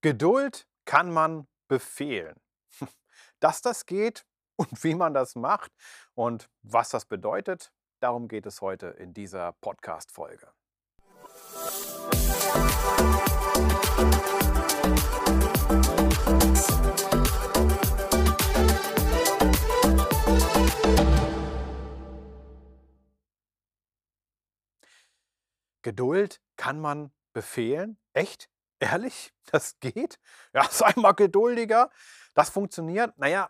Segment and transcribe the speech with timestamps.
[0.00, 2.40] Geduld kann man befehlen.
[3.40, 4.24] Dass das geht
[4.56, 5.72] und wie man das macht
[6.14, 10.52] und was das bedeutet, darum geht es heute in dieser Podcast-Folge.
[25.82, 27.98] Geduld kann man befehlen?
[28.12, 28.48] Echt?
[28.80, 29.32] Ehrlich?
[29.50, 30.18] Das geht?
[30.52, 31.90] Ja, sei mal geduldiger.
[32.34, 33.16] Das funktioniert?
[33.16, 33.48] Naja,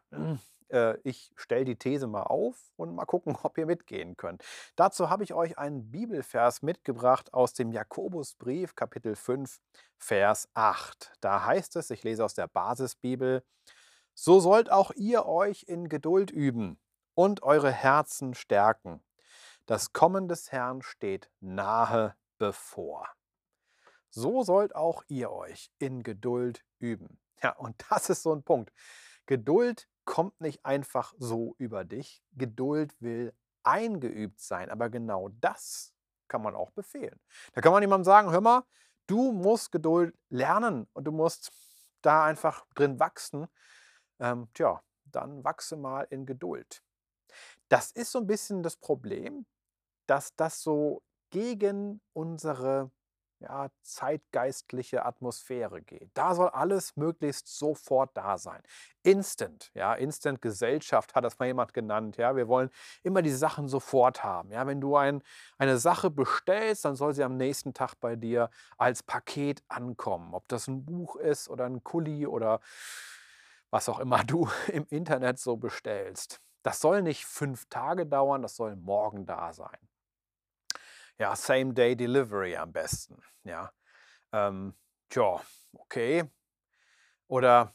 [0.69, 4.45] äh, ich stelle die These mal auf und mal gucken, ob ihr mitgehen könnt.
[4.77, 9.59] Dazu habe ich euch einen Bibelvers mitgebracht aus dem Jakobusbrief, Kapitel 5,
[9.97, 11.15] Vers 8.
[11.21, 13.43] Da heißt es, ich lese aus der Basisbibel,
[14.15, 16.81] so sollt auch ihr euch in Geduld üben
[17.15, 19.03] und eure Herzen stärken.
[19.67, 23.09] Das Kommen des Herrn steht nahe bevor
[24.11, 27.19] so sollt auch ihr euch in Geduld üben.
[27.43, 28.73] Ja, und das ist so ein Punkt.
[29.27, 32.23] Geduld kommt nicht einfach so über dich.
[32.33, 35.93] Geduld will eingeübt sein, aber genau das
[36.29, 37.21] kann man auch befehlen.
[37.53, 38.65] Da kann man jemandem sagen, hör mal,
[39.07, 41.53] du musst Geduld lernen und du musst
[42.03, 43.47] da einfach drin wachsen.
[44.19, 46.83] Ähm, tja, dann wachse mal in Geduld.
[47.69, 49.47] Das ist so ein bisschen das Problem,
[50.07, 52.91] dass das so gegen unsere
[53.41, 56.11] ja, zeitgeistliche Atmosphäre geht.
[56.15, 58.63] Da soll alles möglichst sofort da sein.
[59.03, 62.17] Instant, ja, Instant Gesellschaft hat das mal jemand genannt.
[62.17, 62.71] Ja, wir wollen
[63.03, 64.51] immer die Sachen sofort haben.
[64.51, 65.23] Ja, wenn du ein,
[65.57, 70.35] eine Sache bestellst, dann soll sie am nächsten Tag bei dir als Paket ankommen.
[70.35, 72.61] Ob das ein Buch ist oder ein Kuli oder
[73.71, 76.41] was auch immer du im Internet so bestellst.
[76.63, 79.79] Das soll nicht fünf Tage dauern, das soll morgen da sein
[81.19, 83.21] ja, Same-Day-Delivery am besten.
[83.45, 83.73] Ja,
[84.33, 84.75] ähm,
[85.09, 85.41] tja,
[85.73, 86.31] okay.
[87.27, 87.75] Oder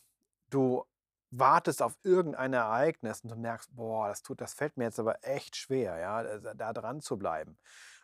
[0.50, 0.86] du
[1.32, 5.24] wartest auf irgendein Ereignis und du merkst, boah, das tut, das fällt mir jetzt aber
[5.24, 7.58] echt schwer, ja, da dran zu bleiben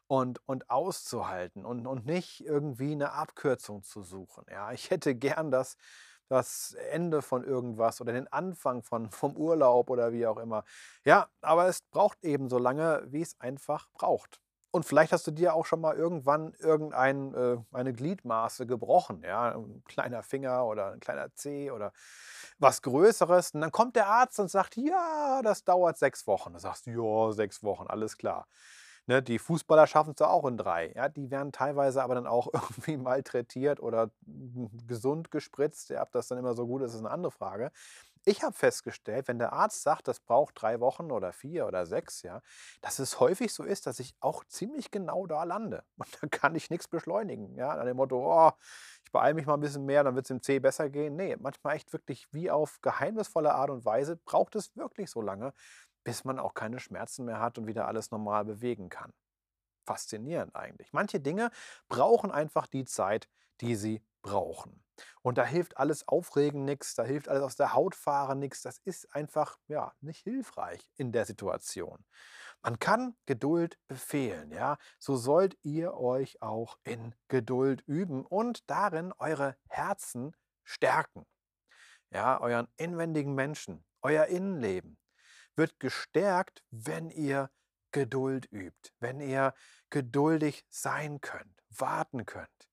[0.07, 4.45] und, und auszuhalten und, und nicht irgendwie eine Abkürzung zu suchen.
[4.49, 5.77] Ja, ich hätte gern das,
[6.27, 10.63] das Ende von irgendwas oder den Anfang von, vom Urlaub oder wie auch immer.
[11.05, 14.41] Ja, aber es braucht eben so lange, wie es einfach braucht.
[14.71, 19.83] Und vielleicht hast du dir auch schon mal irgendwann irgendeine äh, Gliedmaße gebrochen, ja, ein
[19.85, 21.91] kleiner Finger oder ein kleiner Zeh oder
[22.59, 23.51] was Größeres.
[23.51, 26.53] Und dann kommt der Arzt und sagt, ja, das dauert sechs Wochen.
[26.53, 28.47] Da sagst du, ja, sechs Wochen, alles klar.
[29.07, 30.93] Ne, die Fußballer schaffen es auch in drei.
[30.95, 34.11] Ja, die werden teilweise aber dann auch irgendwie malträtiert oder
[34.87, 35.89] gesund gespritzt.
[35.89, 37.71] Ja, ob das dann immer so gut ist, ist eine andere Frage.
[38.25, 42.21] Ich habe festgestellt, wenn der Arzt sagt, das braucht drei Wochen oder vier oder sechs,
[42.21, 42.41] ja,
[42.81, 45.83] dass es häufig so ist, dass ich auch ziemlich genau da lande.
[45.97, 47.55] Und da kann ich nichts beschleunigen.
[47.55, 48.51] Ja, an dem Motto, oh,
[49.05, 51.15] ich beeile mich mal ein bisschen mehr, dann wird es im C besser gehen.
[51.15, 55.53] Nee, manchmal echt wirklich wie auf geheimnisvolle Art und Weise braucht es wirklich so lange,
[56.03, 59.13] bis man auch keine Schmerzen mehr hat und wieder alles normal bewegen kann.
[59.85, 60.93] Faszinierend eigentlich.
[60.93, 61.51] Manche Dinge
[61.87, 63.29] brauchen einfach die Zeit,
[63.61, 64.83] die sie brauchen.
[65.21, 68.61] Und da hilft alles Aufregen nichts, da hilft alles aus der Haut fahren nichts.
[68.61, 72.05] Das ist einfach ja, nicht hilfreich in der Situation.
[72.61, 74.77] Man kann Geduld befehlen, ja.
[74.99, 81.25] So sollt ihr euch auch in Geduld üben und darin eure Herzen stärken.
[82.11, 84.97] Ja, euren inwendigen Menschen, euer Innenleben
[85.55, 87.51] wird gestärkt, wenn ihr
[87.91, 89.53] Geduld übt, wenn ihr
[89.89, 92.68] geduldig sein könnt, warten könnt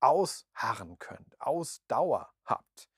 [0.00, 2.88] ausharren könnt, Ausdauer habt.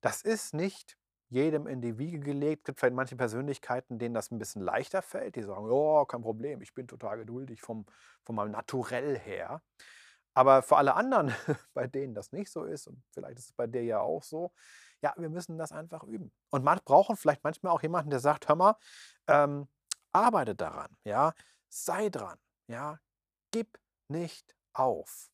[0.00, 0.96] Das ist nicht
[1.28, 2.62] jedem in die Wiege gelegt.
[2.62, 5.36] Es gibt vielleicht manche Persönlichkeiten, denen das ein bisschen leichter fällt.
[5.36, 7.86] Die sagen, oh, kein Problem, ich bin total geduldig vom,
[8.22, 9.62] von meinem Naturell her.
[10.34, 11.34] Aber für alle anderen,
[11.74, 14.52] bei denen das nicht so ist, und vielleicht ist es bei dir ja auch so,
[15.02, 16.32] ja, wir müssen das einfach üben.
[16.50, 18.76] Und man brauchen vielleicht manchmal auch jemanden, der sagt, hör mal,
[19.26, 19.68] ähm,
[20.12, 21.32] arbeite daran, ja,
[21.68, 22.38] sei dran,
[22.68, 22.98] ja,
[23.50, 23.78] gib
[24.08, 25.30] nicht auf.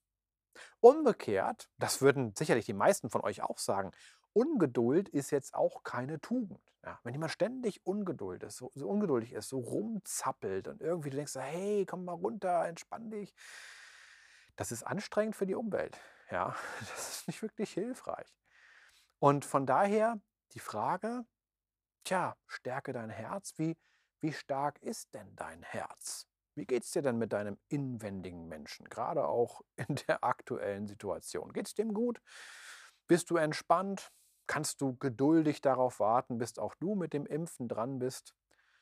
[0.81, 3.91] Umgekehrt, das würden sicherlich die meisten von euch auch sagen,
[4.33, 6.61] Ungeduld ist jetzt auch keine Tugend.
[6.85, 11.17] Ja, wenn jemand ständig ungeduldig ist, so, so, ungeduldig ist, so rumzappelt und irgendwie du
[11.17, 13.35] denkst, hey, komm mal runter, entspann dich,
[14.57, 15.99] das ist anstrengend für die Umwelt.
[16.31, 18.29] Ja, das ist nicht wirklich hilfreich.
[19.19, 20.21] Und von daher
[20.53, 21.25] die Frage,
[22.05, 23.55] tja, stärke dein Herz.
[23.57, 23.77] Wie,
[24.21, 26.27] wie stark ist denn dein Herz?
[26.59, 31.53] Wie geht es dir denn mit deinem inwendigen Menschen, gerade auch in der aktuellen Situation?
[31.53, 32.21] Geht es dem gut?
[33.07, 34.11] Bist du entspannt?
[34.49, 38.35] Kannst du geduldig darauf warten, bis auch du mit dem Impfen dran bist?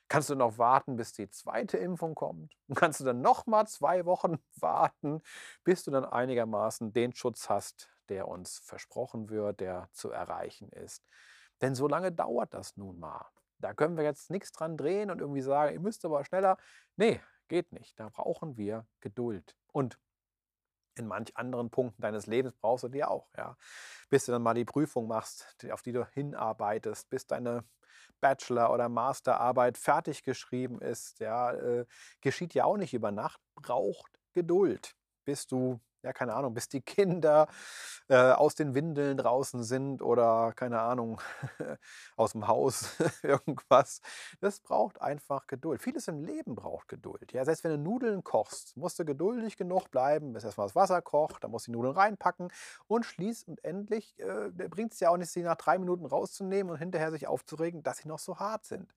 [0.08, 2.56] Kannst du noch warten, bis die zweite Impfung kommt?
[2.67, 5.20] Und kannst du dann noch mal zwei Wochen warten,
[5.62, 11.05] bis du dann einigermaßen den Schutz hast, der uns versprochen wird, der zu erreichen ist.
[11.61, 13.26] Denn so lange dauert das nun mal.
[13.58, 16.56] Da können wir jetzt nichts dran drehen und irgendwie sagen, ihr müsst aber schneller.
[16.96, 17.98] Nee, geht nicht.
[17.98, 19.56] Da brauchen wir Geduld.
[19.72, 19.98] Und
[20.98, 23.28] in manch anderen Punkten deines Lebens brauchst du die auch.
[23.37, 23.56] Ja.
[24.08, 27.64] Bis du dann mal die Prüfung machst, auf die du hinarbeitest, bis deine
[28.20, 31.87] Bachelor- oder Masterarbeit fertig geschrieben ist, ja, äh,
[32.20, 34.94] geschieht ja auch nicht über Nacht, braucht Geduld,
[35.25, 37.49] bis du ja, keine Ahnung, bis die Kinder
[38.08, 41.20] äh, aus den Windeln draußen sind oder, keine Ahnung,
[42.17, 44.00] aus dem Haus, irgendwas.
[44.41, 45.82] Das braucht einfach Geduld.
[45.82, 47.32] Vieles im Leben braucht Geduld.
[47.32, 51.03] Ja, selbst wenn du Nudeln kochst, musst du geduldig genug bleiben, bis erstmal das Wasser
[51.03, 52.53] kocht, dann musst du die Nudeln reinpacken
[52.87, 56.70] und schließt und endlich äh, bringt es ja auch nicht, sie nach drei Minuten rauszunehmen
[56.70, 58.94] und hinterher sich aufzuregen, dass sie noch so hart sind.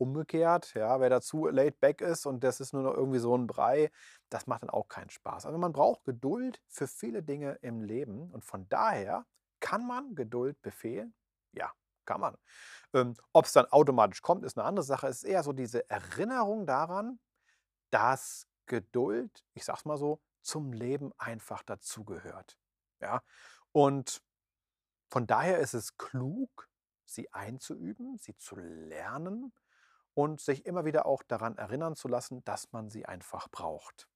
[0.00, 3.46] Umgekehrt, ja, wer dazu laid back ist und das ist nur noch irgendwie so ein
[3.46, 3.90] Brei,
[4.30, 5.44] das macht dann auch keinen Spaß.
[5.44, 9.26] Also man braucht Geduld für viele Dinge im Leben und von daher
[9.60, 11.14] kann man Geduld befehlen?
[11.52, 11.72] Ja,
[12.06, 12.36] kann man.
[12.94, 15.08] Ähm, Ob es dann automatisch kommt, ist eine andere Sache.
[15.08, 17.20] Es ist eher so diese Erinnerung daran,
[17.90, 22.58] dass Geduld, ich sag's mal so, zum Leben einfach dazugehört.
[23.00, 23.22] Ja,
[23.72, 24.22] und
[25.10, 26.68] von daher ist es klug,
[27.06, 29.52] sie einzuüben, sie zu lernen
[30.14, 34.08] und sich immer wieder auch daran erinnern zu lassen, dass man sie einfach braucht.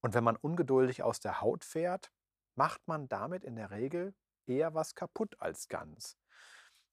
[0.00, 2.10] Und wenn man ungeduldig aus der Haut fährt,
[2.54, 4.14] macht man damit in der Regel
[4.46, 6.16] eher was kaputt als ganz.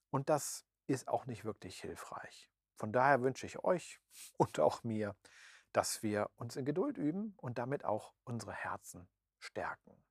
[0.09, 2.49] Und das ist auch nicht wirklich hilfreich.
[2.77, 3.99] Von daher wünsche ich euch
[4.37, 5.15] und auch mir,
[5.73, 9.07] dass wir uns in Geduld üben und damit auch unsere Herzen
[9.39, 10.03] stärken.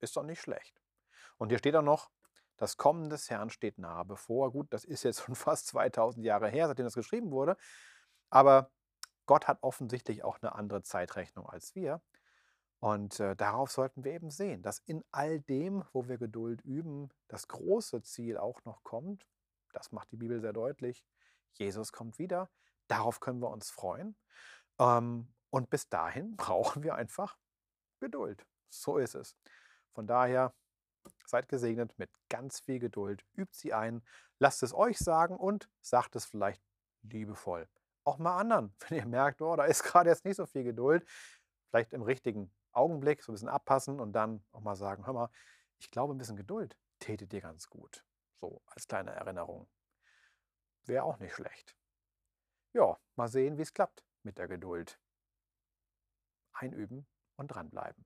[0.00, 0.80] Ist doch nicht schlecht.
[1.38, 2.10] Und hier steht auch noch,
[2.56, 4.52] das Kommen des Herrn steht nahe bevor.
[4.52, 7.56] Gut, das ist jetzt schon fast 2000 Jahre her, seitdem das geschrieben wurde.
[8.30, 8.70] Aber
[9.26, 12.00] Gott hat offensichtlich auch eine andere Zeitrechnung als wir.
[12.78, 17.08] Und äh, darauf sollten wir eben sehen, dass in all dem, wo wir Geduld üben,
[17.28, 19.26] das große Ziel auch noch kommt.
[19.72, 21.04] Das macht die Bibel sehr deutlich.
[21.54, 22.50] Jesus kommt wieder.
[22.86, 24.16] Darauf können wir uns freuen.
[24.78, 27.36] Ähm, und bis dahin brauchen wir einfach
[27.98, 28.46] Geduld.
[28.68, 29.36] So ist es.
[29.92, 30.54] Von daher
[31.26, 33.24] Seid gesegnet mit ganz viel Geduld.
[33.34, 34.02] Übt sie ein,
[34.38, 36.62] lasst es euch sagen und sagt es vielleicht
[37.02, 37.68] liebevoll.
[38.04, 41.06] Auch mal anderen, wenn ihr merkt, oh, da ist gerade jetzt nicht so viel Geduld,
[41.70, 45.30] vielleicht im richtigen Augenblick so ein bisschen abpassen und dann auch mal sagen, hör mal,
[45.78, 48.04] ich glaube, ein bisschen Geduld täte dir ganz gut.
[48.40, 49.68] So als kleine Erinnerung.
[50.84, 51.76] Wäre auch nicht schlecht.
[52.72, 55.00] Ja, mal sehen, wie es klappt mit der Geduld.
[56.52, 57.06] Einüben
[57.36, 58.04] und dranbleiben.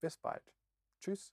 [0.00, 0.54] Bis bald.
[1.00, 1.32] Tschüss.